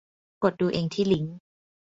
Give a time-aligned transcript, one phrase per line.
[0.43, 1.35] กดดูเองที่ลิงก์